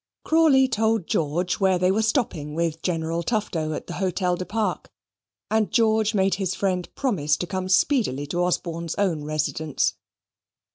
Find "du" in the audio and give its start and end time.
4.35-4.45